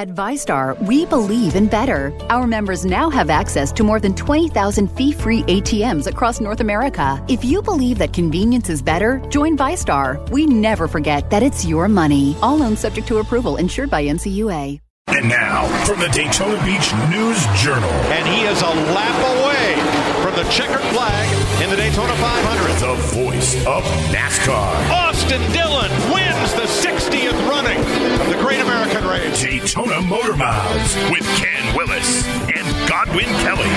At 0.00 0.08
VyStar, 0.08 0.80
we 0.86 1.04
believe 1.04 1.56
in 1.56 1.66
better. 1.66 2.16
Our 2.30 2.46
members 2.46 2.86
now 2.86 3.10
have 3.10 3.28
access 3.28 3.70
to 3.72 3.84
more 3.84 4.00
than 4.00 4.14
20,000 4.14 4.88
fee 4.88 5.12
free 5.12 5.42
ATMs 5.42 6.06
across 6.06 6.40
North 6.40 6.60
America. 6.60 7.22
If 7.28 7.44
you 7.44 7.60
believe 7.60 7.98
that 7.98 8.14
convenience 8.14 8.70
is 8.70 8.80
better, 8.80 9.18
join 9.28 9.58
VyStar. 9.58 10.26
We 10.30 10.46
never 10.46 10.88
forget 10.88 11.28
that 11.28 11.42
it's 11.42 11.66
your 11.66 11.86
money. 11.86 12.34
All 12.40 12.56
loans 12.56 12.80
subject 12.80 13.08
to 13.08 13.18
approval, 13.18 13.58
insured 13.58 13.90
by 13.90 14.02
NCUA. 14.06 14.80
And 15.08 15.28
now, 15.28 15.66
from 15.84 16.00
the 16.00 16.08
Daytona 16.08 16.56
Beach 16.64 16.94
News 17.10 17.44
Journal. 17.62 17.90
And 18.08 18.26
he 18.26 18.46
is 18.46 18.62
a 18.62 18.72
lap 18.96 19.18
away 19.36 20.19
from 20.30 20.44
the 20.44 20.50
checkered 20.50 20.82
flag 20.92 21.62
in 21.62 21.70
the 21.70 21.76
Daytona 21.76 22.14
500. 22.14 22.70
The 22.80 22.94
voice 23.14 23.54
of 23.66 23.82
NASCAR. 24.12 24.90
Austin 24.90 25.40
Dillon 25.52 25.90
wins 26.12 26.54
the 26.54 26.66
60th 26.66 27.48
running 27.48 27.78
of 28.20 28.28
the 28.28 28.36
Great 28.40 28.60
American 28.60 29.06
Race. 29.06 29.40
Daytona 29.40 30.00
Motor 30.02 30.36
Mouths 30.36 30.94
with 31.10 31.26
Ken 31.36 31.76
Willis 31.76 32.26
and 32.28 32.88
Godwin 32.88 33.26
Kelly. 33.40 33.70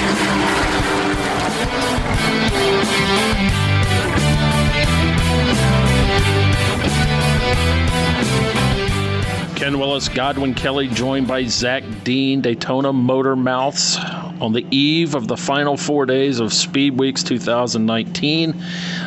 Ken 9.56 9.80
Willis, 9.80 10.10
Godwin 10.10 10.54
Kelly, 10.54 10.88
joined 10.90 11.28
by 11.28 11.46
Zach 11.46 11.84
Dean, 12.04 12.42
Daytona 12.42 12.92
Motor 12.92 13.36
Mouths, 13.36 13.98
on 14.44 14.52
the 14.52 14.66
eve 14.72 15.16
of 15.16 15.28
the 15.28 15.38
final 15.38 15.78
four 15.78 16.06
days 16.06 16.42
of 16.42 16.52
Speed 16.52 17.00
Weeks 17.00 17.24
2019. 17.24 18.52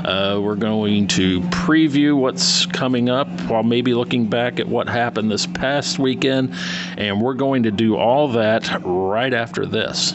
Uh, 0.05 0.41
we're 0.43 0.57
going 0.57 1.07
to 1.09 1.43
preview 1.43 2.17
what's 2.17 2.65
coming 2.67 3.11
up 3.11 3.29
while 3.43 3.63
maybe 3.63 3.93
looking 3.93 4.27
back 4.27 4.59
at 4.59 4.67
what 4.67 4.89
happened 4.89 5.31
this 5.31 5.47
past 5.47 5.99
weekend, 5.99 6.55
and 6.97 7.21
we're 7.21 7.35
going 7.35 7.65
to 7.65 7.71
do 7.71 7.97
all 7.97 8.29
that 8.29 8.81
right 8.83 9.35
after 9.35 9.67
this. 9.67 10.15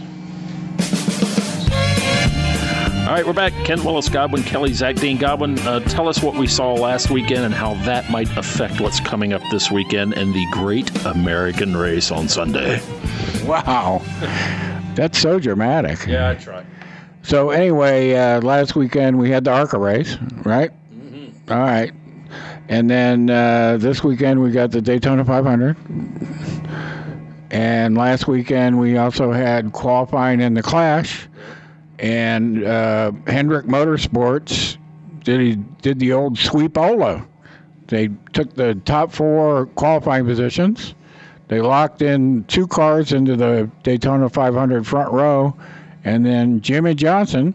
All 3.07 3.17
right, 3.17 3.27
we're 3.27 3.33
back. 3.33 3.53
Ken 3.65 3.83
Willis, 3.83 4.09
Godwin 4.09 4.41
Kelly, 4.41 4.73
Zach 4.73 4.95
Dean. 4.95 5.17
Godwin, 5.17 5.59
uh, 5.59 5.81
tell 5.81 6.07
us 6.07 6.23
what 6.23 6.35
we 6.35 6.47
saw 6.47 6.73
last 6.73 7.11
weekend 7.11 7.43
and 7.43 7.53
how 7.53 7.73
that 7.83 8.09
might 8.09 8.29
affect 8.37 8.79
what's 8.79 8.99
coming 8.99 9.33
up 9.33 9.41
this 9.51 9.69
weekend 9.69 10.13
in 10.13 10.31
the 10.31 10.47
Great 10.51 11.05
American 11.05 11.75
Race 11.75 12.09
on 12.09 12.27
Sunday. 12.27 12.81
Wow. 13.43 14.01
That's 14.95 15.19
so 15.19 15.39
dramatic. 15.39 16.05
Yeah, 16.07 16.29
I 16.29 16.35
try. 16.35 16.65
So, 17.23 17.51
anyway, 17.51 18.13
uh, 18.13 18.41
last 18.41 18.75
weekend 18.75 19.17
we 19.17 19.29
had 19.29 19.43
the 19.43 19.51
ARCA 19.51 19.77
race, 19.77 20.17
right? 20.43 20.71
Mm-hmm. 20.93 21.51
All 21.51 21.59
right. 21.59 21.91
And 22.67 22.89
then 22.89 23.29
uh, 23.29 23.77
this 23.77 24.03
weekend 24.03 24.41
we 24.41 24.51
got 24.51 24.71
the 24.71 24.81
Daytona 24.81 25.25
500. 25.25 25.75
And 27.51 27.97
last 27.97 28.27
weekend 28.27 28.79
we 28.79 28.97
also 28.97 29.31
had 29.31 29.73
qualifying 29.73 30.39
in 30.39 30.53
the 30.53 30.63
Clash 30.63 31.27
and 32.01 32.63
uh, 32.63 33.11
Hendrick 33.27 33.67
Motorsports 33.67 34.77
did 35.23 35.39
he 35.39 35.55
did 35.81 35.99
the 35.99 36.13
old 36.13 36.37
sweep 36.37 36.77
Ola. 36.77 37.25
They 37.87 38.09
took 38.33 38.53
the 38.55 38.75
top 38.85 39.11
four 39.11 39.67
qualifying 39.67 40.25
positions. 40.25 40.95
They 41.51 41.59
locked 41.59 42.01
in 42.01 42.45
two 42.45 42.65
cars 42.65 43.11
into 43.11 43.35
the 43.35 43.69
Daytona 43.83 44.29
500 44.29 44.87
front 44.87 45.11
row, 45.11 45.53
and 46.05 46.25
then 46.25 46.61
Jimmie 46.61 46.95
Johnson 46.95 47.53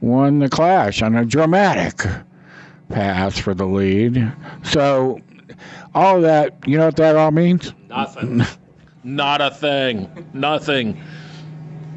won 0.00 0.40
the 0.40 0.48
Clash 0.48 1.00
on 1.00 1.14
a 1.14 1.24
dramatic 1.24 2.02
pass 2.88 3.38
for 3.38 3.54
the 3.54 3.66
lead. 3.66 4.32
So 4.64 5.20
all 5.94 6.16
of 6.16 6.22
that, 6.22 6.56
you 6.66 6.76
know 6.76 6.86
what 6.86 6.96
that 6.96 7.14
all 7.14 7.30
means? 7.30 7.72
Nothing. 7.88 8.42
Not 9.04 9.40
a 9.40 9.52
thing. 9.52 10.28
Nothing. 10.34 11.00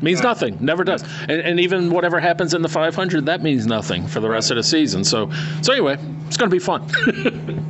Means 0.02 0.22
nothing. 0.22 0.58
Never 0.59 0.84
does. 0.84 1.02
And, 1.22 1.42
and 1.42 1.59
even 1.59 1.90
whatever 1.90 2.20
happens 2.20 2.53
in 2.53 2.62
the 2.62 2.70
500, 2.70 3.25
that 3.25 3.42
means 3.42 3.66
nothing 3.66 4.06
for 4.06 4.20
the 4.20 4.30
rest 4.30 4.52
of 4.52 4.58
the 4.58 4.63
season. 4.63 5.03
So, 5.06 5.31
so 5.62 5.72
anyway, 5.72 5.97
it's 6.28 6.36
going 6.38 6.50
to 6.50 6.56
be 6.56 6.59
fun. 6.59 6.88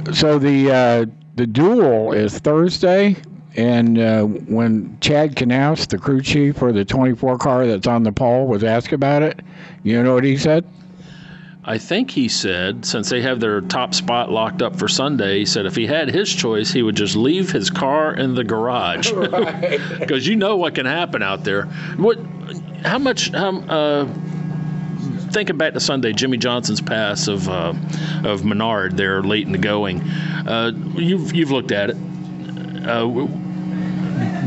So 0.14 0.38
the 0.38 0.72
uh, 0.72 1.06
the 1.36 1.48
duel 1.48 2.12
is 2.12 2.38
Thursday, 2.38 3.16
and 3.56 4.00
uh, 4.00 4.24
when 4.24 4.98
Chad 5.00 5.36
Knaus, 5.36 5.88
the 5.88 5.98
crew 5.98 6.22
chief 6.22 6.58
for 6.58 6.72
the 6.72 6.84
24 6.84 7.38
car 7.38 7.68
that's 7.68 7.88
on 7.88 8.04
the 8.04 8.12
pole, 8.12 8.48
was 8.48 8.64
asked 8.64 8.94
about 8.94 9.22
it, 9.22 9.42
you 9.84 10.02
know 10.02 10.14
what 10.14 10.24
he 10.24 10.38
said? 10.38 10.66
I 11.66 11.78
think 11.78 12.12
he 12.12 12.28
said, 12.28 12.86
since 12.86 13.10
they 13.10 13.22
have 13.22 13.40
their 13.40 13.62
top 13.62 13.94
spot 13.94 14.30
locked 14.30 14.62
up 14.62 14.76
for 14.76 14.90
Sunday, 14.90 15.40
he 15.40 15.46
said 15.46 15.66
if 15.66 15.76
he 15.76 15.88
had 15.88 16.10
his 16.10 16.34
choice, 16.34 16.72
he 16.72 16.84
would 16.84 16.96
just 16.96 17.16
leave 17.16 17.52
his 17.52 17.70
car 17.70 18.14
in 18.14 18.36
the 18.36 18.44
garage. 18.44 19.12
Because 20.00 20.28
you 20.28 20.36
know 20.36 20.58
what 20.58 20.76
can 20.76 20.86
happen 20.86 21.24
out 21.24 21.44
there. 21.46 21.66
What? 21.96 22.20
How 22.84 22.98
much? 22.98 23.34
Uh, 23.34 24.06
thinking 25.32 25.58
back 25.58 25.74
to 25.74 25.80
Sunday, 25.80 26.12
Jimmie 26.12 26.38
Johnson's 26.38 26.82
pass 26.82 27.28
of 27.28 27.48
uh, 27.48 27.74
of 28.26 28.44
Menard 28.44 28.98
there 28.98 29.24
late 29.24 29.46
in 29.46 29.54
the 29.54 29.58
going. 29.58 30.02
Uh, 30.02 30.72
you've 30.96 31.34
you've 31.34 31.52
looked 31.52 31.72
at 31.72 31.92
it. 31.92 31.98
Uh, 32.86 33.08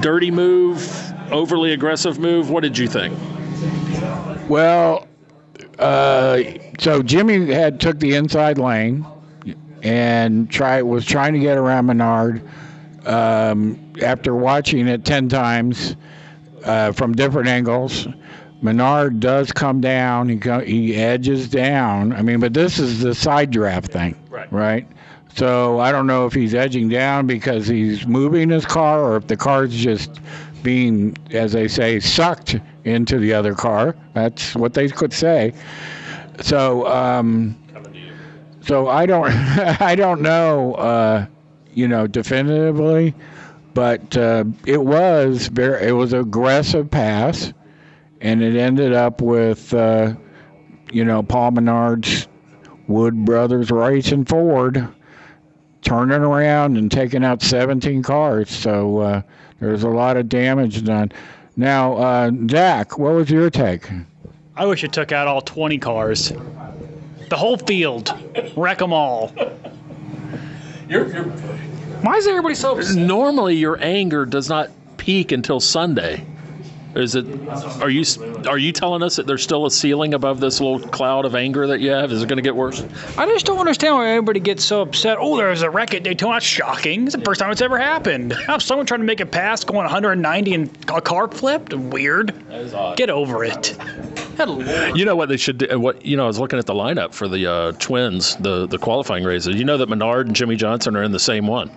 dirty 0.00 0.30
move, 0.30 1.12
overly 1.30 1.72
aggressive 1.72 2.18
move. 2.18 2.50
What 2.50 2.62
did 2.62 2.76
you 2.78 2.88
think? 2.88 3.16
Well, 4.48 5.06
uh, 5.78 6.42
so 6.78 7.02
Jimmie 7.02 7.52
had 7.52 7.80
took 7.80 7.98
the 7.98 8.14
inside 8.14 8.58
lane 8.58 9.06
and 9.82 10.50
try 10.50 10.82
was 10.82 11.04
trying 11.04 11.34
to 11.34 11.38
get 11.38 11.58
around 11.58 11.86
Menard. 11.86 12.42
Um, 13.04 13.92
after 14.02 14.34
watching 14.34 14.88
it 14.88 15.04
ten 15.04 15.28
times 15.28 15.96
uh, 16.64 16.92
from 16.92 17.14
different 17.14 17.48
angles, 17.48 18.08
Menard 18.62 19.20
does 19.20 19.52
come 19.52 19.80
down. 19.80 20.28
He 20.28 20.36
go, 20.36 20.60
he 20.60 20.96
edges 20.96 21.48
down. 21.48 22.12
I 22.12 22.22
mean, 22.22 22.40
but 22.40 22.52
this 22.52 22.78
is 22.78 23.00
the 23.00 23.14
side 23.14 23.50
draft 23.50 23.92
thing, 23.92 24.16
Right. 24.28 24.52
Right. 24.52 24.88
So 25.36 25.80
I 25.80 25.92
don't 25.92 26.06
know 26.06 26.24
if 26.24 26.32
he's 26.32 26.54
edging 26.54 26.88
down 26.88 27.26
because 27.26 27.66
he's 27.66 28.06
moving 28.06 28.48
his 28.48 28.64
car, 28.64 29.04
or 29.04 29.16
if 29.16 29.26
the 29.26 29.36
car's 29.36 29.74
just 29.74 30.18
being, 30.62 31.14
as 31.30 31.52
they 31.52 31.68
say, 31.68 32.00
sucked 32.00 32.56
into 32.84 33.18
the 33.18 33.34
other 33.34 33.54
car. 33.54 33.94
That's 34.14 34.54
what 34.56 34.72
they 34.72 34.88
could 34.88 35.12
say. 35.12 35.52
So, 36.40 36.86
um, 36.86 37.54
so 38.62 38.88
I 38.88 39.04
don't, 39.04 39.30
I 39.80 39.94
don't 39.94 40.22
know, 40.22 40.74
uh, 40.74 41.26
you 41.74 41.86
know, 41.86 42.06
definitively, 42.06 43.14
but 43.74 44.16
uh, 44.16 44.44
it 44.64 44.82
was 44.82 45.48
very, 45.48 45.88
it 45.88 45.92
was 45.92 46.14
aggressive 46.14 46.90
pass, 46.90 47.52
and 48.22 48.42
it 48.42 48.56
ended 48.56 48.94
up 48.94 49.20
with, 49.20 49.74
uh, 49.74 50.14
you 50.90 51.04
know, 51.04 51.22
Paul 51.22 51.50
Menard's 51.50 52.26
Wood 52.88 53.26
Brothers 53.26 53.70
Racing 53.70 54.24
Ford 54.24 54.88
turning 55.82 56.20
around 56.20 56.76
and 56.76 56.90
taking 56.90 57.24
out 57.24 57.42
17 57.42 58.02
cars. 58.02 58.50
So 58.50 58.98
uh, 58.98 59.22
there's 59.60 59.82
a 59.82 59.88
lot 59.88 60.16
of 60.16 60.28
damage 60.28 60.84
done. 60.84 61.12
Now, 61.56 61.94
uh, 61.96 62.30
Zach, 62.50 62.98
what 62.98 63.14
was 63.14 63.30
your 63.30 63.50
take? 63.50 63.88
I 64.56 64.66
wish 64.66 64.84
it 64.84 64.92
took 64.92 65.12
out 65.12 65.26
all 65.28 65.40
20 65.40 65.78
cars. 65.78 66.32
The 67.28 67.36
whole 67.36 67.56
field. 67.56 68.12
Wreck 68.56 68.78
them 68.78 68.92
all. 68.92 69.28
Why 70.88 72.14
is 72.16 72.26
everybody 72.26 72.54
so 72.54 72.76
upset? 72.78 72.96
Normally, 72.96 73.56
your 73.56 73.78
anger 73.80 74.24
does 74.26 74.48
not 74.48 74.70
peak 74.96 75.32
until 75.32 75.60
Sunday. 75.60 76.24
Is 76.96 77.14
it? 77.14 77.26
Are 77.80 77.90
you 77.90 78.04
are 78.48 78.56
you 78.56 78.72
telling 78.72 79.02
us 79.02 79.16
that 79.16 79.26
there's 79.26 79.42
still 79.42 79.66
a 79.66 79.70
ceiling 79.70 80.14
above 80.14 80.40
this 80.40 80.60
little 80.60 80.80
cloud 80.80 81.26
of 81.26 81.34
anger 81.34 81.66
that 81.66 81.80
you 81.80 81.90
have? 81.90 82.10
Is 82.10 82.22
it 82.22 82.28
going 82.28 82.38
to 82.38 82.42
get 82.42 82.56
worse? 82.56 82.82
I 83.18 83.26
just 83.26 83.44
don't 83.44 83.58
understand 83.58 83.96
why 83.96 84.08
everybody 84.10 84.40
gets 84.40 84.64
so 84.64 84.80
upset. 84.80 85.18
Oh, 85.20 85.36
there's 85.36 85.60
a 85.60 85.68
wreck 85.68 85.92
at 85.94 86.04
Daytona. 86.04 86.36
That's 86.36 86.46
shocking. 86.46 87.04
It's 87.04 87.14
the 87.14 87.22
first 87.22 87.40
time 87.40 87.50
it's 87.50 87.60
ever 87.60 87.78
happened. 87.78 88.32
How 88.46 88.58
someone 88.58 88.86
trying 88.86 89.00
to 89.00 89.06
make 89.06 89.20
a 89.20 89.26
pass 89.26 89.62
going 89.62 89.84
190 89.84 90.54
and 90.54 90.70
a 90.88 91.00
car 91.02 91.28
flipped? 91.28 91.74
Weird. 91.74 92.34
Get 92.96 93.10
over 93.10 93.44
it. 93.44 93.76
You 94.94 95.04
know 95.04 95.16
what 95.16 95.28
they 95.28 95.36
should 95.36 95.58
do? 95.58 95.78
What 95.78 96.04
you 96.04 96.16
know? 96.16 96.24
I 96.24 96.26
was 96.26 96.38
looking 96.38 96.58
at 96.58 96.66
the 96.66 96.74
lineup 96.74 97.12
for 97.12 97.28
the 97.28 97.46
uh, 97.46 97.72
Twins, 97.72 98.36
the 98.36 98.66
the 98.66 98.78
qualifying 98.78 99.24
races. 99.24 99.56
You 99.56 99.64
know 99.64 99.78
that 99.78 99.88
Menard 99.88 100.26
and 100.26 100.36
Jimmie 100.36 100.56
Johnson 100.56 100.96
are 100.96 101.02
in 101.02 101.12
the 101.12 101.18
same 101.18 101.46
one. 101.46 101.70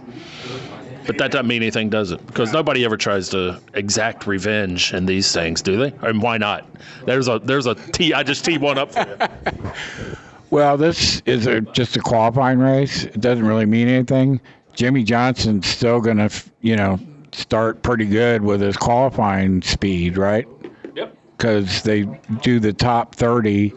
But 1.10 1.18
that 1.18 1.32
doesn't 1.32 1.48
mean 1.48 1.64
anything, 1.64 1.90
does 1.90 2.12
it? 2.12 2.24
Because 2.28 2.54
nobody 2.54 2.86
ever 2.86 2.96
tries 2.96 3.30
to 3.30 3.60
exact 3.74 4.28
revenge 4.28 4.94
in 4.94 5.08
these 5.08 5.32
things, 5.32 5.60
do 5.60 5.76
they? 5.76 5.92
And 6.08 6.22
why 6.22 6.38
not? 6.38 6.68
There's 7.08 7.28
a 7.28 7.40
there's 7.40 7.66
a 7.66 7.74
T. 7.74 8.14
I 8.14 8.22
just 8.22 8.46
teed 8.46 8.62
one 8.62 8.78
up 8.78 8.94
for 8.94 9.08
you. 9.08 9.72
Well, 10.52 10.78
this 10.78 11.22
is 11.28 11.46
a, 11.46 11.62
just 11.62 11.96
a 11.96 12.00
qualifying 12.00 12.58
race. 12.58 13.04
It 13.04 13.22
doesn't 13.22 13.46
really 13.46 13.68
mean 13.68 13.88
anything. 13.88 14.42
Jimmie 14.74 15.04
Johnson's 15.04 15.68
still 15.68 16.02
going 16.02 16.18
to, 16.18 16.30
you 16.62 16.76
know, 16.76 17.00
start 17.32 17.84
pretty 17.84 18.06
good 18.06 18.44
with 18.44 18.62
his 18.62 18.76
qualifying 18.76 19.62
speed, 19.62 20.18
right? 20.18 20.48
Yep. 20.96 21.16
Because 21.38 21.84
they 21.84 22.04
do 22.42 22.60
the 22.60 22.74
top 22.74 23.14
30 23.14 23.74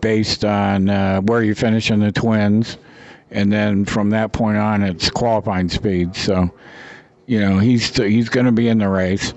based 0.00 0.44
on 0.44 0.88
uh, 0.88 1.20
where 1.20 1.44
you 1.44 1.54
finish 1.54 1.92
in 1.92 2.00
the 2.00 2.10
twins. 2.10 2.76
And 3.30 3.52
then 3.52 3.84
from 3.84 4.10
that 4.10 4.32
point 4.32 4.58
on, 4.58 4.82
it's 4.82 5.10
qualifying 5.10 5.68
speed. 5.68 6.16
So, 6.16 6.50
you 7.26 7.40
know, 7.40 7.58
he's 7.58 7.96
he's 7.96 8.28
going 8.28 8.46
to 8.46 8.52
be 8.52 8.68
in 8.68 8.78
the 8.78 8.88
race. 8.88 9.34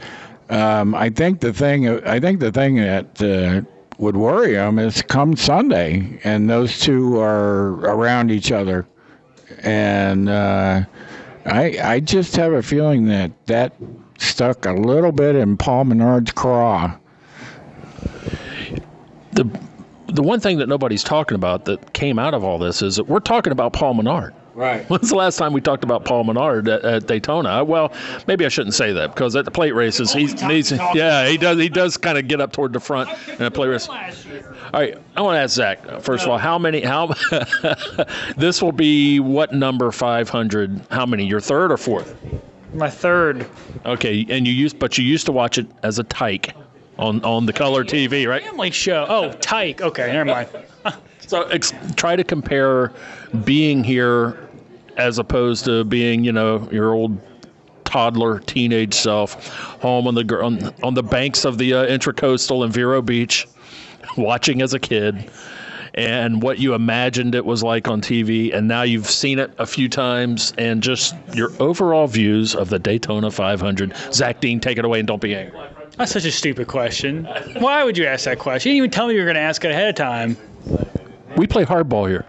Um, 0.49 0.95
I 0.95 1.09
think 1.09 1.39
the 1.39 1.53
thing 1.53 1.87
I 2.05 2.19
think 2.19 2.39
the 2.39 2.51
thing 2.51 2.75
that 2.75 3.21
uh, 3.21 3.61
would 3.97 4.17
worry 4.17 4.55
him 4.55 4.79
is 4.79 5.01
come 5.01 5.35
Sunday, 5.35 6.19
and 6.23 6.49
those 6.49 6.79
two 6.79 7.19
are 7.19 7.73
around 7.85 8.31
each 8.31 8.51
other, 8.51 8.85
and 9.59 10.29
uh, 10.29 10.83
I 11.45 11.79
I 11.83 11.99
just 11.99 12.35
have 12.35 12.53
a 12.53 12.63
feeling 12.63 13.05
that 13.07 13.31
that 13.45 13.73
stuck 14.17 14.65
a 14.65 14.73
little 14.73 15.11
bit 15.11 15.35
in 15.35 15.57
Paul 15.57 15.85
Menard's 15.85 16.31
craw. 16.31 16.95
The 19.31 19.45
the 20.13 20.23
one 20.23 20.39
thing 20.39 20.59
that 20.59 20.69
nobody's 20.69 21.03
talking 21.03 21.35
about 21.35 21.65
that 21.65 21.93
came 21.93 22.19
out 22.19 22.33
of 22.33 22.43
all 22.43 22.59
this 22.59 22.81
is 22.81 22.97
that 22.97 23.05
we're 23.05 23.19
talking 23.19 23.51
about 23.51 23.73
Paul 23.73 23.95
Menard. 23.95 24.33
Right. 24.53 24.85
When's 24.89 25.09
the 25.09 25.15
last 25.15 25.37
time 25.37 25.51
we 25.51 25.61
talked 25.61 25.83
about 25.83 26.05
Paul 26.05 26.23
Menard 26.25 26.69
at, 26.69 26.85
at 26.85 27.07
Daytona? 27.07 27.63
Well, 27.63 27.91
maybe 28.27 28.45
I 28.45 28.49
shouldn't 28.49 28.75
say 28.75 28.93
that 28.93 29.15
because 29.15 29.35
at 29.35 29.45
the 29.45 29.51
plate 29.51 29.73
races, 29.73 30.13
he's, 30.13 30.39
he's 30.39 30.71
yeah, 30.93 31.27
he 31.27 31.37
does 31.37 31.57
he 31.57 31.69
does 31.69 31.97
kind 31.97 32.19
of 32.19 32.27
get 32.27 32.39
up 32.39 32.53
toward 32.53 32.73
the 32.73 32.79
front 32.79 33.09
in 33.39 33.41
a 33.41 33.51
plate 33.51 33.69
race. 33.69 33.89
All 33.89 33.95
right, 34.73 34.95
I 35.15 35.21
want 35.21 35.35
to 35.35 35.39
ask 35.39 35.55
Zach 35.55 35.79
uh, 35.87 35.99
first 35.99 36.23
of 36.23 36.29
all, 36.29 36.37
how 36.37 36.59
many? 36.59 36.81
How 36.81 37.11
this 38.37 38.61
will 38.61 38.71
be 38.71 39.19
what 39.19 39.53
number 39.53 39.91
500? 39.91 40.81
How 40.91 41.07
many? 41.07 41.25
Your 41.25 41.41
third 41.41 41.71
or 41.71 41.77
fourth? 41.77 42.15
My 42.75 42.89
third. 42.91 43.49
Okay, 43.85 44.25
and 44.29 44.47
you 44.47 44.53
used, 44.53 44.77
but 44.77 44.97
you 44.99 45.03
used 45.03 45.25
to 45.25 45.31
watch 45.31 45.57
it 45.57 45.67
as 45.81 45.97
a 45.97 46.03
tyke 46.03 46.53
on 46.97 47.23
on 47.23 47.45
the 47.45 47.53
color 47.53 47.83
TV, 47.83 48.27
right? 48.27 48.43
Family 48.43 48.71
show. 48.71 49.05
Oh, 49.07 49.31
Tyke. 49.33 49.81
Okay, 49.81 50.11
never 50.11 50.25
mind. 50.25 50.49
So 51.25 51.43
ex- 51.43 51.73
try 51.95 52.17
to 52.17 52.23
compare 52.23 52.91
being 53.45 53.83
here 53.83 54.49
as 54.97 55.17
opposed 55.17 55.63
to 55.65 55.83
being, 55.85 56.23
you 56.25 56.33
know, 56.33 56.67
your 56.69 56.93
old 56.93 57.17
toddler, 57.85 58.39
teenage 58.39 58.93
self, 58.93 59.47
home 59.81 60.05
on 60.05 60.15
the 60.15 60.23
gr- 60.25 60.43
on, 60.43 60.73
on 60.83 60.93
the 60.93 61.01
banks 61.01 61.45
of 61.45 61.57
the 61.57 61.73
uh, 61.73 61.85
Intracoastal 61.87 62.65
in 62.65 62.71
Vero 62.71 63.01
Beach, 63.01 63.47
watching 64.17 64.61
as 64.61 64.73
a 64.73 64.79
kid, 64.79 65.31
and 65.93 66.41
what 66.41 66.59
you 66.59 66.73
imagined 66.73 67.35
it 67.35 67.45
was 67.45 67.63
like 67.63 67.87
on 67.87 68.01
TV, 68.01 68.53
and 68.53 68.67
now 68.67 68.81
you've 68.81 69.09
seen 69.09 69.39
it 69.39 69.51
a 69.57 69.65
few 69.65 69.87
times, 69.89 70.53
and 70.57 70.81
just 70.81 71.15
your 71.33 71.51
overall 71.59 72.07
views 72.07 72.55
of 72.55 72.69
the 72.69 72.79
Daytona 72.79 73.29
500. 73.31 73.95
Zach 74.11 74.39
Dean, 74.39 74.59
take 74.59 74.77
it 74.77 74.85
away, 74.85 74.99
and 74.99 75.07
don't 75.07 75.21
be 75.21 75.35
angry. 75.35 75.59
That's 75.97 76.11
such 76.11 76.25
a 76.25 76.31
stupid 76.31 76.67
question. 76.67 77.25
Why 77.59 77.83
would 77.83 77.97
you 77.97 78.05
ask 78.05 78.25
that 78.25 78.39
question? 78.39 78.71
You 78.71 78.75
didn't 78.75 78.85
even 78.85 78.91
tell 78.91 79.07
me 79.07 79.13
you 79.13 79.19
were 79.19 79.25
going 79.25 79.35
to 79.35 79.41
ask 79.41 79.63
it 79.63 79.71
ahead 79.71 79.89
of 79.89 79.95
time. 79.95 80.35
We 81.37 81.45
play 81.45 81.65
hardball 81.65 82.09
here. 82.09 82.25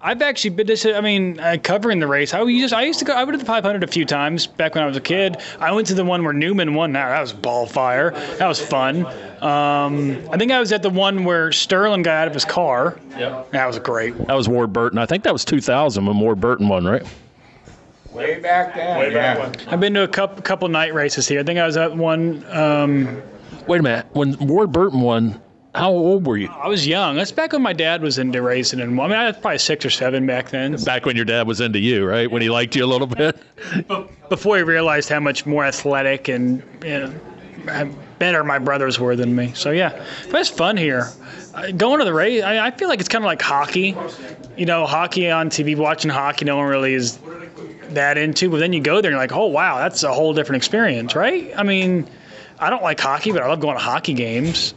I've 0.00 0.22
actually 0.22 0.50
been 0.50 0.66
this. 0.68 0.86
I 0.86 1.00
mean, 1.00 1.40
uh, 1.40 1.56
covering 1.62 1.98
the 1.98 2.06
race. 2.06 2.32
I 2.32 2.42
used 2.44 2.72
I 2.72 2.84
used 2.84 3.00
to 3.00 3.04
go. 3.04 3.14
I 3.14 3.24
went 3.24 3.32
to 3.32 3.38
the 3.38 3.44
500 3.44 3.82
a 3.82 3.86
few 3.86 4.04
times 4.04 4.46
back 4.46 4.74
when 4.74 4.84
I 4.84 4.86
was 4.86 4.96
a 4.96 5.00
kid. 5.00 5.38
I 5.58 5.72
went 5.72 5.88
to 5.88 5.94
the 5.94 6.04
one 6.04 6.22
where 6.22 6.32
Newman 6.32 6.74
won. 6.74 6.92
That 6.92 7.08
that 7.08 7.20
was 7.20 7.32
ball 7.32 7.66
fire. 7.66 8.12
That 8.38 8.46
was 8.46 8.60
fun. 8.60 9.06
Um, 9.42 10.18
I 10.30 10.36
think 10.36 10.52
I 10.52 10.60
was 10.60 10.72
at 10.72 10.82
the 10.82 10.90
one 10.90 11.24
where 11.24 11.50
Sterling 11.50 12.02
got 12.02 12.22
out 12.22 12.28
of 12.28 12.34
his 12.34 12.44
car. 12.44 12.98
Yep. 13.18 13.50
That 13.50 13.66
was 13.66 13.78
great. 13.80 14.16
That 14.26 14.34
was 14.34 14.48
Ward 14.48 14.72
Burton. 14.72 14.98
I 14.98 15.06
think 15.06 15.24
that 15.24 15.32
was 15.32 15.44
2000 15.44 16.06
when 16.06 16.20
Ward 16.20 16.40
Burton 16.40 16.68
won, 16.68 16.84
right? 16.84 17.02
Way 18.12 18.40
back 18.40 18.74
then. 18.74 18.98
Way 18.98 19.12
yeah. 19.12 19.52
I've 19.66 19.80
been 19.80 19.94
to 19.94 20.02
a 20.02 20.08
couple 20.08 20.42
couple 20.42 20.68
night 20.68 20.94
races 20.94 21.26
here. 21.26 21.40
I 21.40 21.42
think 21.42 21.58
I 21.58 21.66
was 21.66 21.76
at 21.76 21.96
one. 21.96 22.44
Um, 22.48 23.20
Wait 23.66 23.80
a 23.80 23.82
minute. 23.82 24.06
When 24.12 24.36
Ward 24.46 24.72
Burton 24.72 25.00
won, 25.00 25.40
how 25.78 25.90
old 25.90 26.26
were 26.26 26.36
you? 26.36 26.48
I 26.48 26.66
was 26.66 26.86
young. 26.86 27.16
That's 27.16 27.30
back 27.30 27.52
when 27.52 27.62
my 27.62 27.72
dad 27.72 28.02
was 28.02 28.18
into 28.18 28.42
racing, 28.42 28.80
and 28.80 29.00
I 29.00 29.06
mean, 29.06 29.16
I 29.16 29.26
was 29.28 29.36
probably 29.36 29.58
six 29.58 29.84
or 29.84 29.90
seven 29.90 30.26
back 30.26 30.50
then. 30.50 30.76
Back 30.84 31.06
when 31.06 31.14
your 31.14 31.24
dad 31.24 31.46
was 31.46 31.60
into 31.60 31.78
you, 31.78 32.04
right? 32.04 32.30
When 32.30 32.42
he 32.42 32.50
liked 32.50 32.74
you 32.74 32.84
a 32.84 32.86
little 32.86 33.06
bit. 33.06 33.38
Before 34.28 34.56
he 34.56 34.64
realized 34.64 35.08
how 35.08 35.20
much 35.20 35.46
more 35.46 35.64
athletic 35.64 36.28
and 36.28 36.62
you 36.82 36.98
know, 36.98 37.94
better 38.18 38.42
my 38.42 38.58
brothers 38.58 38.98
were 38.98 39.14
than 39.14 39.36
me. 39.36 39.52
So 39.54 39.70
yeah, 39.70 40.04
but 40.30 40.40
it's 40.40 40.50
fun 40.50 40.76
here. 40.76 41.08
Uh, 41.54 41.70
Going 41.70 42.00
to 42.00 42.04
the 42.04 42.12
race, 42.12 42.42
I, 42.42 42.66
I 42.66 42.70
feel 42.72 42.88
like 42.88 42.98
it's 43.00 43.08
kind 43.08 43.24
of 43.24 43.26
like 43.26 43.40
hockey. 43.40 43.96
You 44.56 44.66
know, 44.66 44.84
hockey 44.84 45.30
on 45.30 45.48
TV, 45.48 45.76
watching 45.76 46.10
hockey, 46.10 46.44
no 46.44 46.56
one 46.56 46.66
really 46.66 46.94
is 46.94 47.18
that 47.90 48.18
into. 48.18 48.50
But 48.50 48.58
then 48.58 48.72
you 48.72 48.80
go 48.80 49.00
there 49.00 49.10
and 49.10 49.14
you're 49.14 49.22
like, 49.22 49.32
oh 49.32 49.46
wow, 49.46 49.78
that's 49.78 50.02
a 50.02 50.12
whole 50.12 50.34
different 50.34 50.56
experience, 50.56 51.14
right? 51.14 51.52
I 51.56 51.62
mean, 51.62 52.08
I 52.58 52.68
don't 52.68 52.82
like 52.82 52.98
hockey, 52.98 53.30
but 53.30 53.42
I 53.42 53.46
love 53.46 53.60
going 53.60 53.76
to 53.76 53.82
hockey 53.82 54.14
games. 54.14 54.74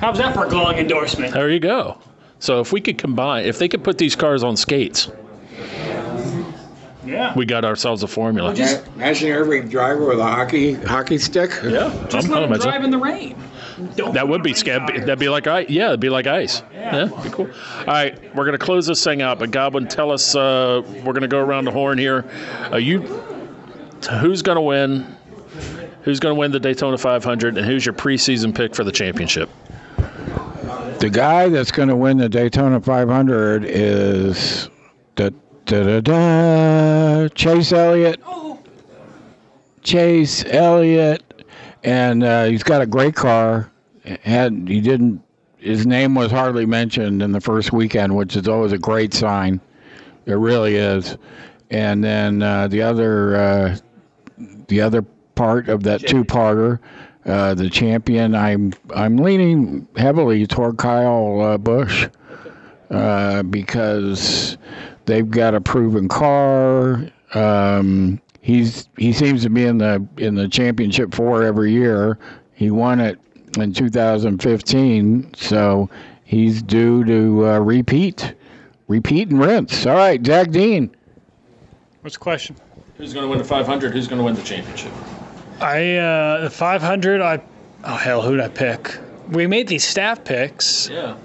How's 0.00 0.18
that 0.18 0.34
for 0.34 0.46
a 0.46 0.48
glowing 0.48 0.78
endorsement? 0.78 1.32
There 1.34 1.48
you 1.50 1.60
go. 1.60 1.98
So 2.38 2.60
if 2.60 2.72
we 2.72 2.80
could 2.80 2.96
combine, 2.98 3.44
if 3.44 3.58
they 3.58 3.68
could 3.68 3.84
put 3.84 3.98
these 3.98 4.16
cars 4.16 4.42
on 4.42 4.56
skates, 4.56 5.10
Yeah. 7.04 7.32
we 7.34 7.46
got 7.46 7.64
ourselves 7.64 8.02
a 8.02 8.06
formula. 8.06 8.54
Just 8.54 8.86
Imagine 8.96 9.30
every 9.32 9.62
driver 9.62 10.06
with 10.06 10.18
a 10.20 10.24
hockey 10.24 10.74
hockey 10.74 11.18
stick. 11.18 11.50
yeah, 11.64 11.90
Just 12.08 12.26
I'm 12.28 12.32
let 12.32 12.42
him 12.42 12.48
coming. 12.50 12.58
drive 12.60 12.84
in 12.84 12.90
the 12.90 12.98
rain. 12.98 13.36
Don't 13.96 14.12
That 14.14 14.28
would 14.28 14.42
be 14.42 14.50
rain 14.50 14.56
scab. 14.56 14.86
That'd 14.88 15.18
be 15.18 15.30
like 15.30 15.46
ice. 15.46 15.70
Yeah, 15.70 15.88
it'd 15.88 16.00
be 16.00 16.10
like 16.10 16.26
ice. 16.26 16.62
Yeah, 16.74 17.06
be 17.22 17.30
cool. 17.30 17.48
All 17.78 17.84
right, 17.86 18.34
we're 18.34 18.44
gonna 18.44 18.58
close 18.58 18.86
this 18.86 19.02
thing 19.02 19.22
out. 19.22 19.38
But 19.38 19.50
Godwin, 19.50 19.88
tell 19.88 20.12
us. 20.12 20.34
Uh, 20.34 20.82
we're 21.04 21.14
gonna 21.14 21.28
go 21.28 21.38
around 21.40 21.64
the 21.64 21.70
horn 21.70 21.96
here. 21.96 22.26
Uh, 22.70 22.76
you, 22.76 23.00
who's 24.20 24.42
gonna 24.42 24.60
win? 24.60 25.16
Who's 26.02 26.20
gonna 26.20 26.34
win 26.34 26.50
the 26.50 26.60
Daytona 26.60 26.98
500? 26.98 27.56
And 27.56 27.66
who's 27.66 27.84
your 27.84 27.94
preseason 27.94 28.54
pick 28.54 28.74
for 28.74 28.84
the 28.84 28.92
championship? 28.92 29.50
The 31.00 31.08
guy 31.08 31.48
that's 31.48 31.70
going 31.70 31.88
to 31.88 31.96
win 31.96 32.18
the 32.18 32.28
Daytona 32.28 32.78
500 32.78 33.64
is 33.64 34.68
da, 35.14 35.30
da, 35.64 35.82
da, 35.82 36.00
da, 36.00 37.28
Chase 37.28 37.72
Elliott. 37.72 38.20
Chase 39.82 40.44
Elliott, 40.44 41.42
and 41.84 42.22
uh, 42.22 42.44
he's 42.44 42.62
got 42.62 42.82
a 42.82 42.86
great 42.86 43.14
car. 43.14 43.72
Had 44.04 44.68
he 44.68 44.82
didn't, 44.82 45.22
his 45.56 45.86
name 45.86 46.14
was 46.14 46.30
hardly 46.30 46.66
mentioned 46.66 47.22
in 47.22 47.32
the 47.32 47.40
first 47.40 47.72
weekend, 47.72 48.14
which 48.14 48.36
is 48.36 48.46
always 48.46 48.72
a 48.72 48.78
great 48.78 49.14
sign. 49.14 49.58
It 50.26 50.34
really 50.34 50.76
is. 50.76 51.16
And 51.70 52.04
then 52.04 52.42
uh, 52.42 52.68
the 52.68 52.82
other, 52.82 53.36
uh, 53.36 53.76
the 54.68 54.82
other 54.82 55.02
part 55.40 55.70
of 55.70 55.82
that 55.84 56.06
two-parter, 56.06 56.78
uh, 57.24 57.54
the 57.54 57.70
champion. 57.70 58.34
I'm 58.34 58.74
I'm 58.94 59.16
leaning 59.16 59.88
heavily 59.96 60.46
toward 60.46 60.76
Kyle 60.76 61.40
uh, 61.40 61.56
Busch 61.56 62.08
uh, 62.90 63.42
because 63.44 64.58
they've 65.06 65.30
got 65.30 65.54
a 65.54 65.60
proven 65.62 66.08
car. 66.08 67.08
Um, 67.32 68.20
he's 68.42 68.90
he 68.98 69.14
seems 69.14 69.42
to 69.44 69.48
be 69.48 69.64
in 69.64 69.78
the 69.78 70.06
in 70.18 70.34
the 70.34 70.46
championship 70.46 71.14
four 71.14 71.42
every 71.42 71.72
year. 71.72 72.18
He 72.52 72.70
won 72.70 73.00
it 73.00 73.18
in 73.56 73.72
2015, 73.72 75.32
so 75.34 75.88
he's 76.22 76.62
due 76.62 77.02
to 77.04 77.48
uh, 77.48 77.58
repeat, 77.60 78.34
repeat 78.88 79.30
and 79.30 79.40
rinse. 79.40 79.86
All 79.86 79.96
right, 79.96 80.22
Zach 80.22 80.50
Dean. 80.50 80.94
What's 82.02 82.16
the 82.16 82.20
question? 82.20 82.56
Who's 82.98 83.14
gonna 83.14 83.28
win 83.28 83.38
the 83.38 83.44
500? 83.44 83.94
Who's 83.94 84.06
gonna 84.06 84.22
win 84.22 84.34
the 84.34 84.42
championship? 84.42 84.92
I 85.60 85.96
uh, 85.96 86.40
the 86.42 86.50
500. 86.50 87.20
I 87.20 87.40
oh 87.84 87.96
hell, 87.96 88.22
who'd 88.22 88.40
I 88.40 88.48
pick? 88.48 88.96
We 89.30 89.46
made 89.46 89.68
these 89.68 89.84
staff 89.84 90.24
picks. 90.24 90.88
Yeah. 90.88 91.16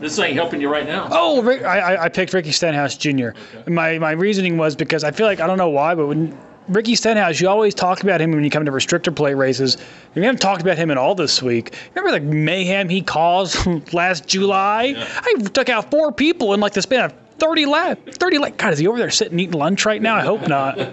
This 0.00 0.18
ain't 0.18 0.34
helping 0.34 0.60
you 0.60 0.68
right 0.70 0.86
now. 0.86 1.08
Oh, 1.10 1.40
Rick, 1.42 1.62
I, 1.62 2.04
I- 2.04 2.08
picked 2.08 2.32
Ricky 2.32 2.50
Stenhouse 2.52 2.96
Jr. 2.96 3.30
My 3.66 3.98
my 3.98 4.10
reasoning 4.12 4.56
was 4.58 4.74
because 4.76 5.04
I 5.04 5.10
feel 5.12 5.26
like 5.26 5.40
I 5.40 5.46
don't 5.46 5.58
know 5.58 5.68
why, 5.70 5.94
but 5.94 6.06
when 6.08 6.36
Ricky 6.68 6.94
Stenhouse, 6.94 7.40
you 7.40 7.48
always 7.48 7.74
talk 7.74 8.02
about 8.02 8.20
him 8.20 8.32
when 8.32 8.42
you 8.42 8.50
come 8.50 8.64
to 8.64 8.72
restrictor 8.72 9.14
plate 9.14 9.34
races. 9.34 9.76
We 10.14 10.22
haven't 10.22 10.40
talked 10.40 10.62
about 10.62 10.78
him 10.78 10.90
at 10.90 10.96
all 10.98 11.14
this 11.14 11.42
week. 11.42 11.74
Remember 11.94 12.18
the 12.18 12.24
mayhem 12.24 12.88
he 12.88 13.02
caused 13.02 13.66
last 13.94 14.26
July? 14.26 14.94
I 14.96 15.34
took 15.52 15.68
out 15.68 15.90
four 15.90 16.10
people 16.12 16.54
in 16.54 16.60
like 16.60 16.72
the 16.72 16.82
span 16.82 17.04
of 17.04 17.14
30 17.38 17.66
laps. 17.66 18.16
30 18.16 18.38
laps. 18.38 18.54
God, 18.56 18.72
is 18.72 18.78
he 18.78 18.86
over 18.86 18.98
there 18.98 19.10
sitting 19.10 19.38
eating 19.38 19.58
lunch 19.58 19.84
right 19.86 20.00
now? 20.02 20.16
I 20.16 20.22
hope 20.22 20.48
not. 20.48 20.78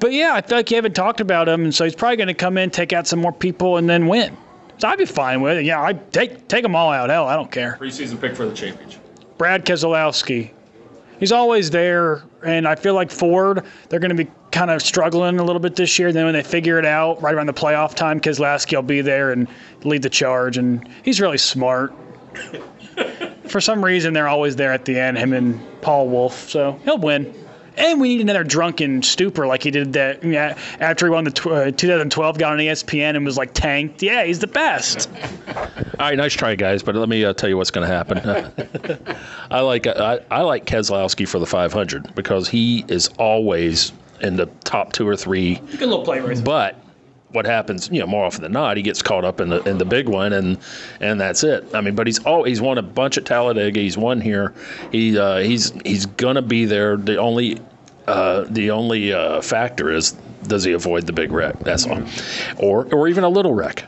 But 0.00 0.12
yeah, 0.12 0.34
I 0.34 0.40
feel 0.40 0.58
like 0.58 0.70
you 0.70 0.76
haven't 0.76 0.94
talked 0.94 1.20
about 1.20 1.48
him, 1.48 1.64
and 1.64 1.74
so 1.74 1.84
he's 1.84 1.94
probably 1.94 2.16
going 2.16 2.28
to 2.28 2.34
come 2.34 2.56
in, 2.56 2.70
take 2.70 2.92
out 2.92 3.06
some 3.06 3.18
more 3.18 3.32
people, 3.32 3.76
and 3.76 3.88
then 3.88 4.06
win. 4.06 4.36
So 4.78 4.88
I'd 4.88 4.98
be 4.98 5.04
fine 5.04 5.42
with 5.42 5.58
it. 5.58 5.66
Yeah, 5.66 5.82
I 5.82 5.92
take 5.92 6.48
take 6.48 6.62
them 6.62 6.74
all 6.74 6.90
out. 6.90 7.10
Hell, 7.10 7.26
I 7.26 7.36
don't 7.36 7.52
care. 7.52 7.76
Preseason 7.78 8.18
pick 8.18 8.34
for 8.34 8.46
the 8.46 8.54
championship. 8.54 9.02
Brad 9.36 9.66
Keselowski. 9.66 10.50
He's 11.18 11.32
always 11.32 11.70
there, 11.70 12.22
and 12.42 12.66
I 12.66 12.76
feel 12.76 12.94
like 12.94 13.10
Ford, 13.10 13.66
they're 13.90 14.00
going 14.00 14.16
to 14.16 14.24
be 14.24 14.30
kind 14.52 14.70
of 14.70 14.80
struggling 14.80 15.38
a 15.38 15.44
little 15.44 15.60
bit 15.60 15.76
this 15.76 15.98
year. 15.98 16.12
Then 16.12 16.24
when 16.24 16.32
they 16.32 16.42
figure 16.42 16.78
it 16.78 16.86
out, 16.86 17.20
right 17.20 17.34
around 17.34 17.46
the 17.46 17.52
playoff 17.52 17.94
time, 17.94 18.20
Keselowski 18.20 18.74
will 18.74 18.82
be 18.82 19.02
there 19.02 19.32
and 19.32 19.46
lead 19.84 20.00
the 20.00 20.08
charge, 20.08 20.56
and 20.56 20.88
he's 21.02 21.20
really 21.20 21.36
smart. 21.36 21.92
For 23.48 23.60
some 23.60 23.84
reason, 23.84 24.14
they're 24.14 24.28
always 24.28 24.56
there 24.56 24.72
at 24.72 24.86
the 24.86 24.98
end, 24.98 25.18
him 25.18 25.34
and 25.34 25.60
Paul 25.82 26.08
Wolfe, 26.08 26.48
so 26.48 26.80
he'll 26.84 26.96
win. 26.96 27.34
And 27.76 28.00
we 28.00 28.08
need 28.08 28.20
another 28.20 28.44
drunken 28.44 29.02
stupor 29.02 29.46
like 29.46 29.62
he 29.62 29.70
did 29.70 29.92
that 29.94 30.22
yeah, 30.22 30.58
after 30.80 31.06
he 31.06 31.10
won 31.10 31.24
the 31.24 31.30
tw- 31.30 31.46
uh, 31.46 31.70
2012, 31.70 32.38
got 32.38 32.52
on 32.52 32.58
ESPN 32.58 33.16
and 33.16 33.24
was 33.24 33.36
like 33.36 33.54
tanked. 33.54 34.02
Yeah, 34.02 34.24
he's 34.24 34.38
the 34.38 34.46
best. 34.46 35.08
All 35.48 36.06
right, 36.06 36.16
nice 36.16 36.34
try, 36.34 36.54
guys. 36.54 36.82
But 36.82 36.94
let 36.94 37.08
me 37.08 37.24
uh, 37.24 37.32
tell 37.32 37.48
you 37.48 37.56
what's 37.56 37.70
going 37.70 37.88
to 37.88 37.94
happen. 37.94 38.18
I 39.50 39.60
like 39.60 39.86
I, 39.86 40.20
I 40.30 40.42
like 40.42 40.66
Keselowski 40.66 41.26
for 41.26 41.38
the 41.38 41.46
500 41.46 42.14
because 42.14 42.48
he 42.48 42.84
is 42.88 43.08
always 43.18 43.92
in 44.20 44.36
the 44.36 44.46
top 44.64 44.92
two 44.92 45.06
or 45.06 45.16
three. 45.16 45.56
Good 45.56 45.80
little 45.80 46.04
plate 46.04 46.22
race. 46.22 46.40
But 46.40 46.76
what 47.32 47.46
happens, 47.46 47.88
you 47.90 48.00
know, 48.00 48.06
more 48.06 48.24
often 48.24 48.42
than 48.42 48.52
not, 48.52 48.76
he 48.76 48.82
gets 48.82 49.02
caught 49.02 49.24
up 49.24 49.40
in 49.40 49.48
the 49.48 49.62
in 49.62 49.78
the 49.78 49.84
big 49.84 50.08
one, 50.08 50.32
and 50.32 50.58
and 51.00 51.20
that's 51.20 51.44
it. 51.44 51.64
I 51.74 51.80
mean, 51.80 51.94
but 51.94 52.06
he's 52.06 52.20
oh, 52.26 52.44
he's 52.44 52.60
won 52.60 52.78
a 52.78 52.82
bunch 52.82 53.18
at 53.18 53.24
Talladega. 53.24 53.80
He's 53.80 53.96
won 53.96 54.20
here. 54.20 54.54
He 54.92 55.18
uh, 55.18 55.38
he's 55.38 55.72
he's 55.84 56.06
gonna 56.06 56.42
be 56.42 56.64
there. 56.64 56.96
The 56.96 57.16
only 57.16 57.60
uh, 58.06 58.44
the 58.48 58.70
only 58.70 59.12
uh, 59.12 59.40
factor 59.40 59.92
is 59.92 60.12
does 60.44 60.64
he 60.64 60.72
avoid 60.72 61.06
the 61.06 61.12
big 61.12 61.32
wreck? 61.32 61.58
That's 61.60 61.86
all, 61.86 62.02
or 62.58 62.92
or 62.92 63.08
even 63.08 63.24
a 63.24 63.28
little 63.28 63.54
wreck. 63.54 63.84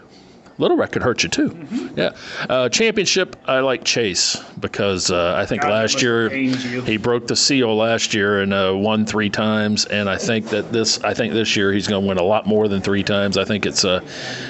Little 0.59 0.76
wreck 0.76 0.92
could 0.92 1.02
hurt 1.02 1.23
you 1.23 1.28
too. 1.28 1.50
Mm-hmm. 1.50 1.99
Yeah. 1.99 2.12
Uh, 2.49 2.68
championship, 2.68 3.37
I 3.47 3.61
like 3.61 3.85
Chase 3.85 4.37
because 4.61 5.11
uh, 5.11 5.35
I 5.37 5.47
think 5.47 5.62
God, 5.62 5.71
last 5.71 6.02
year 6.02 6.28
he 6.28 6.97
broke 6.97 7.26
the 7.26 7.37
seal 7.37 7.75
last 7.76 8.14
year 8.14 8.40
and 8.40 8.52
uh, 8.52 8.73
won 8.75 9.06
three 9.06 9.30
times, 9.30 9.87
and 9.87 10.09
I 10.09 10.16
think 10.16 10.49
that 10.49 10.73
this 10.73 11.02
I 11.02 11.14
think 11.14 11.32
this 11.32 11.56
year 11.56 11.73
he's 11.73 11.88
going 11.88 12.02
to 12.02 12.09
win 12.09 12.18
a 12.18 12.23
lot 12.23 12.47
more 12.47 12.68
than 12.68 12.80
three 12.80 13.02
times. 13.02 13.38
I 13.38 13.44
think 13.44 13.66
it's 13.66 13.85
uh, 13.85 14.00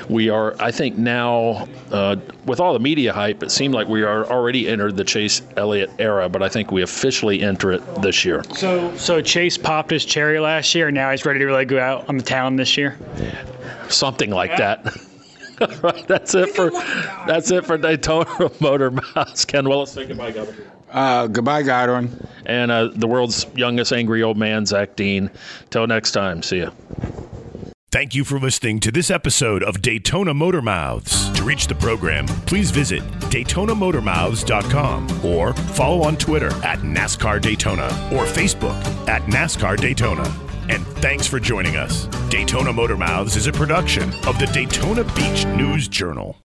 we 0.09 0.29
are 0.29 0.55
I 0.61 0.71
think 0.71 0.99
now 0.99 1.69
uh, 1.91 2.17
with 2.47 2.61
all 2.61 2.73
the 2.73 2.81
media 2.81 3.13
hype, 3.13 3.43
it 3.43 3.51
seemed 3.51 3.75
like 3.75 3.89
we 3.89 4.03
are 4.03 4.27
already 4.27 4.69
entered 4.69 4.97
the 4.97 5.05
Chase 5.05 5.43
Elliott 5.57 5.91
era, 5.99 6.29
but 6.29 6.43
I 6.43 6.49
think 6.49 6.71
we 6.73 6.83
officially 6.83 7.43
enter 7.43 7.73
it 7.73 7.83
this 8.03 8.25
year. 8.25 8.43
So 8.55 8.95
so 8.97 9.21
Chase 9.21 9.57
popped 9.57 9.91
his 9.91 10.05
cherry 10.05 10.41
last 10.41 10.75
year, 10.75 10.89
and 10.89 10.95
now 10.95 11.11
he's 11.11 11.25
ready 11.25 11.39
to 11.39 11.47
really 11.47 11.65
go 11.65 11.79
out 11.79 12.09
on 12.09 12.17
the 12.17 12.25
town 12.25 12.57
this 12.57 12.77
year. 12.77 12.99
something 13.89 14.31
like 14.31 14.57
that. 14.57 14.97
right, 15.83 16.07
that's 16.07 16.35
it 16.35 16.55
for 16.55 16.71
that's 17.27 17.51
it 17.51 17.65
for 17.65 17.79
Daytona 17.79 18.51
Motor 18.61 18.91
Mouths. 18.91 19.45
Ken 19.45 19.69
Willis, 19.69 19.93
say 19.93 20.07
goodbye, 20.07 20.33
Governor. 20.33 20.73
Uh, 20.91 21.27
goodbye, 21.27 21.63
Godwin. 21.63 22.27
And 22.45 22.71
uh, 22.71 22.89
the 22.95 23.07
world's 23.07 23.47
youngest 23.55 23.93
angry 23.93 24.23
old 24.23 24.37
man, 24.37 24.67
Zach 24.67 24.95
Dean. 24.97 25.31
Till 25.71 25.87
next 25.87 26.13
time, 26.13 26.43
see 26.43 26.61
ya. 26.61 26.71
Thank 27.91 28.15
you 28.15 28.25
for 28.25 28.39
listening 28.39 28.81
to 28.81 28.91
this 28.91 29.11
episode 29.11 29.63
of 29.63 29.83
Daytona 29.83 30.33
Motor 30.33 30.63
Mouths. 30.63 31.31
To 31.33 31.45
reach 31.45 31.67
the 31.67 31.75
program, 31.75 32.27
please 32.27 32.71
visit 32.71 33.03
DaytonaMotorMouths.com 33.29 35.25
or 35.25 35.53
follow 35.53 36.03
on 36.03 36.17
Twitter 36.17 36.51
at 36.65 36.79
NASCAR 36.79 37.43
Daytona 37.43 37.87
or 38.11 38.25
Facebook 38.25 38.83
at 39.09 39.21
NASCAR 39.25 39.79
Daytona. 39.79 40.52
And 40.69 40.87
thanks 40.99 41.27
for 41.27 41.41
joining 41.41 41.77
us. 41.77 42.07
Daytona 42.29 42.73
Motor 42.73 42.97
Mouths 42.97 43.37
is 43.37 43.47
a 43.47 43.53
production 43.53 44.13
of 44.27 44.39
the 44.39 44.51
Daytona 44.53 45.05
Beach 45.15 45.45
News 45.47 45.89
Journal. 45.89 46.37